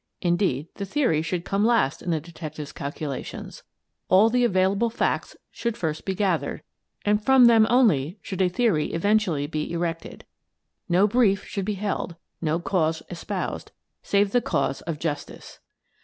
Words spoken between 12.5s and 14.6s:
cause espoused, save the